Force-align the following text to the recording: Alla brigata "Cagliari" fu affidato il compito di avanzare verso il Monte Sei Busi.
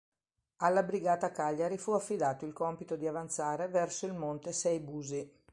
Alla 0.61 0.81
brigata 0.81 1.29
"Cagliari" 1.31 1.77
fu 1.77 1.91
affidato 1.91 2.43
il 2.47 2.53
compito 2.53 2.95
di 2.95 3.05
avanzare 3.05 3.67
verso 3.67 4.07
il 4.07 4.13
Monte 4.15 4.51
Sei 4.51 4.79
Busi. 4.79 5.31